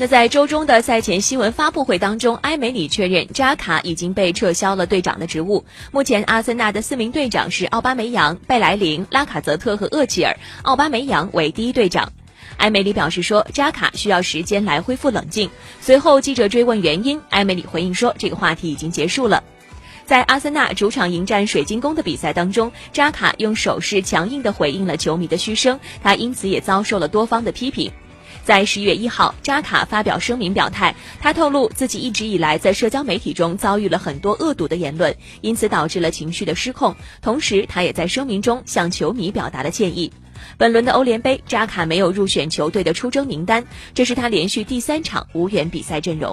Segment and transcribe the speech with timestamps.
[0.00, 5.62] 那在周中的赛前新闻发布会当中，埃梅里确认扎卡已经被撤销了队长的职务。
[5.92, 12.10] 目前，阿森纳的四名队长是奥巴梅扬、贝莱林、拉卡泽特和厄齐尔，奥巴梅扬为第一队长。
[12.56, 15.50] 埃梅里表示说，扎卡需要时间来恢复冷静。
[15.82, 19.44] 随后，记者追问原因，埃梅里回应说，这个话题已经结束了。
[20.06, 27.92] 在阿森纳主场迎战水晶宫的比赛当中，扎卡用手势强硬地回应了球迷的嘘声，他因此也遭受了多方的批评。
[28.44, 36.94] 在十一月一号，扎卡发表声明表态，他透露自己一直以来在社交媒体中遭遇了很多恶毒的言论，因此导致了情绪的失控。
[37.22, 40.12] 同时，他也在声明中向球迷表达了歉意。
[40.56, 43.62] 本轮的欧联杯，扎卡没有入选球队的出征名单，
[43.94, 46.28] 这是他连续第三场无缘比赛阵容。